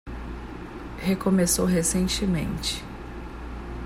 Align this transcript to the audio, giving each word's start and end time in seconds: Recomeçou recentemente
Recomeçou 1.03 1.65
recentemente 1.67 2.83